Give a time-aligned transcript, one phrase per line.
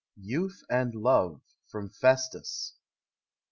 [0.19, 1.41] YOUTH AND LOVE.
[1.67, 2.73] FROM" FESTUS."